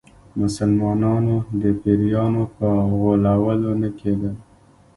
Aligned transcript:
مسلمانانو 0.39 1.35
د 1.61 1.63
پیرانو 1.81 2.43
په 2.57 2.67
غولولو 2.99 3.71
نه 3.81 3.89
کېدل. 3.99 4.33